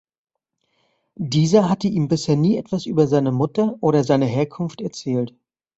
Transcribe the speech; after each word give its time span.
Dieser 1.19 1.69
hatte 1.69 1.87
ihm 1.87 2.07
bisher 2.07 2.35
nie 2.35 2.57
etwas 2.57 2.87
über 2.87 3.05
seine 3.05 3.31
Mutter 3.31 3.75
oder 3.81 4.03
seine 4.03 4.25
Herkunft 4.25 4.81
erzählt. 4.81 5.35